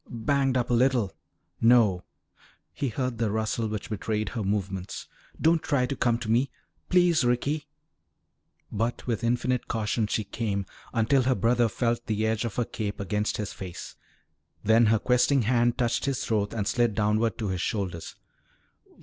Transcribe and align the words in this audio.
"Banged 0.09 0.57
up 0.57 0.71
a 0.71 0.73
little. 0.73 1.15
No" 1.61 2.03
he 2.73 2.87
heard 2.89 3.19
the 3.19 3.29
rustle 3.29 3.67
which 3.67 3.91
betrayed 3.91 4.29
her 4.29 4.41
movements 4.43 5.07
"don't 5.39 5.61
try 5.61 5.85
to 5.85 5.95
come 5.95 6.17
to 6.17 6.31
me 6.31 6.49
Please, 6.89 7.23
Ricky!" 7.23 7.67
But 8.71 9.05
with 9.05 9.23
infinite 9.23 9.67
caution 9.67 10.07
she 10.07 10.23
came, 10.23 10.65
until 10.91 11.21
her 11.21 11.35
brother 11.35 11.69
felt 11.69 12.07
the 12.07 12.25
edge 12.25 12.45
of 12.45 12.55
her 12.55 12.65
cape 12.65 12.99
against 12.99 13.37
his 13.37 13.53
face. 13.53 13.95
Then 14.63 14.87
her 14.87 14.97
questing 14.97 15.43
hand 15.43 15.77
touched 15.77 16.05
his 16.05 16.25
throat 16.25 16.51
and 16.51 16.67
slid 16.67 16.95
downward 16.95 17.37
to 17.37 17.49
his 17.49 17.61
shoulders. 17.61 18.15